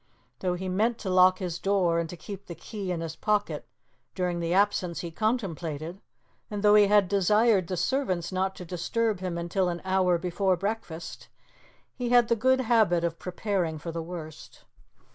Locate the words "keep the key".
2.17-2.91